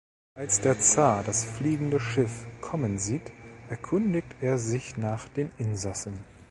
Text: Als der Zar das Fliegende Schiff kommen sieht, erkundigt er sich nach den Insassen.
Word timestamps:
Als 0.33 0.59
der 0.61 0.79
Zar 0.79 1.23
das 1.23 1.43
Fliegende 1.45 1.99
Schiff 1.99 2.47
kommen 2.59 2.97
sieht, 2.97 3.31
erkundigt 3.69 4.35
er 4.41 4.57
sich 4.57 4.97
nach 4.97 5.29
den 5.29 5.51
Insassen. 5.59 6.23